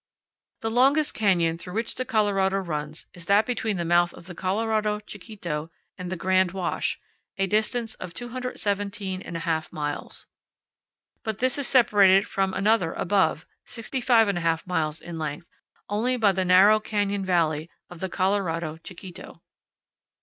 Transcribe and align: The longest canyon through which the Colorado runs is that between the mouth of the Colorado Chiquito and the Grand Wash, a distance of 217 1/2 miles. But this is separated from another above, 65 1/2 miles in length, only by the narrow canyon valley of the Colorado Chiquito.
The 0.61 0.71
longest 0.71 1.13
canyon 1.13 1.59
through 1.59 1.75
which 1.75 1.93
the 1.93 2.05
Colorado 2.05 2.57
runs 2.57 3.05
is 3.13 3.27
that 3.27 3.45
between 3.45 3.77
the 3.77 3.85
mouth 3.85 4.11
of 4.15 4.25
the 4.25 4.33
Colorado 4.33 4.99
Chiquito 4.99 5.69
and 5.95 6.11
the 6.11 6.15
Grand 6.15 6.53
Wash, 6.53 6.99
a 7.37 7.45
distance 7.45 7.93
of 7.93 8.11
217 8.11 9.21
1/2 9.21 9.71
miles. 9.71 10.25
But 11.23 11.37
this 11.37 11.59
is 11.59 11.67
separated 11.67 12.27
from 12.27 12.55
another 12.55 12.93
above, 12.93 13.45
65 13.65 14.27
1/2 14.27 14.65
miles 14.65 15.01
in 15.01 15.19
length, 15.19 15.45
only 15.87 16.17
by 16.17 16.31
the 16.31 16.45
narrow 16.45 16.79
canyon 16.79 17.23
valley 17.23 17.69
of 17.87 17.99
the 17.99 18.09
Colorado 18.09 18.77
Chiquito. 18.77 19.43